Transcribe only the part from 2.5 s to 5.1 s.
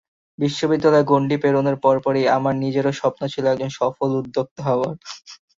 নিজেরও স্বপ্ন ছিল একজন সফল উদ্যোক্তা হওয়ার।